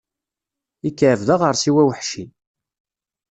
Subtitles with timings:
[0.87, 2.25] Ikɛeb d aɣersiw aweḥci.